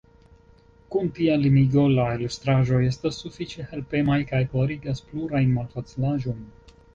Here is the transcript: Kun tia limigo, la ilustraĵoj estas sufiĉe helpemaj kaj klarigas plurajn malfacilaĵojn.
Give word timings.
Kun 0.93 1.09
tia 1.17 1.33
limigo, 1.41 1.83
la 1.99 2.05
ilustraĵoj 2.13 2.79
estas 2.87 3.19
sufiĉe 3.25 3.67
helpemaj 3.75 4.19
kaj 4.33 4.41
klarigas 4.55 5.05
plurajn 5.11 5.55
malfacilaĵojn. 5.61 6.43